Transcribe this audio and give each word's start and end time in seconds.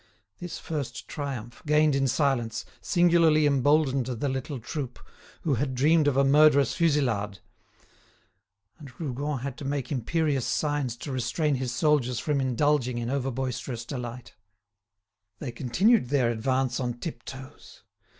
This 0.39 0.57
first 0.57 1.07
triumph, 1.07 1.61
gained 1.67 1.93
in 1.93 2.07
silence, 2.07 2.65
singularly 2.81 3.45
emboldened 3.45 4.07
the 4.07 4.29
little 4.29 4.59
troop, 4.59 4.97
who 5.41 5.53
had 5.61 5.75
dreamed 5.75 6.07
of 6.07 6.17
a 6.17 6.23
murderous 6.23 6.73
fusillade. 6.73 7.37
And 8.79 8.99
Rougon 8.99 9.41
had 9.41 9.57
to 9.57 9.63
make 9.65 9.91
imperious 9.91 10.47
signs 10.47 10.95
to 10.95 11.11
restrain 11.11 11.53
his 11.53 11.71
soldiers 11.71 12.17
from 12.17 12.41
indulging 12.41 12.97
in 12.97 13.11
over 13.11 13.29
boisterous 13.29 13.85
delight. 13.85 14.33
They 15.37 15.51
continued 15.51 16.09
their 16.09 16.31
advance 16.31 16.79
on 16.79 16.95
tip 16.95 17.23
toes. 17.23 17.83